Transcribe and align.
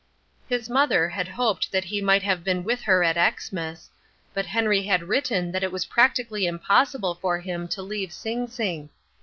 His 0.49 0.67
mother 0.67 1.09
had 1.09 1.27
hoped 1.27 1.71
that 1.71 1.83
he 1.83 2.01
might 2.01 2.23
have 2.23 2.43
been 2.43 2.63
with 2.63 2.81
her 2.81 3.03
at 3.03 3.17
Xmas, 3.39 3.87
but 4.33 4.47
Henry 4.47 4.81
had 4.81 5.03
written 5.03 5.51
that 5.51 5.61
it 5.61 5.71
was 5.71 5.85
practically 5.85 6.47
impossible 6.47 7.13
for 7.13 7.39
him 7.39 7.67
to 7.67 7.83
leave 7.83 8.11
Sing 8.11 8.47
Sing. 8.47 8.89